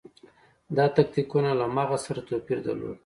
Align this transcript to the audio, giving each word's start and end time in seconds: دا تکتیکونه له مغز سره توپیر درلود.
دا 0.75 0.85
تکتیکونه 0.97 1.51
له 1.59 1.65
مغز 1.75 1.99
سره 2.07 2.21
توپیر 2.27 2.57
درلود. 2.65 2.97